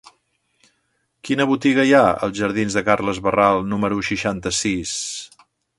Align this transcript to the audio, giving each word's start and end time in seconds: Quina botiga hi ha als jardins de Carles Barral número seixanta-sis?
Quina 1.29 1.45
botiga 1.51 1.85
hi 1.89 1.93
ha 1.97 2.01
als 2.29 2.41
jardins 2.41 2.79
de 2.79 2.85
Carles 2.91 3.23
Barral 3.27 3.65
número 3.75 4.05
seixanta-sis? 4.13 5.01